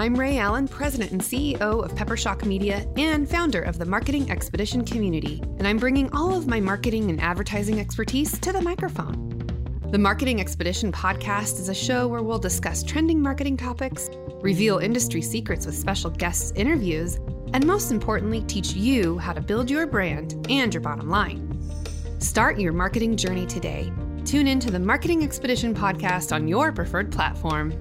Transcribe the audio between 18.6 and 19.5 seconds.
you how to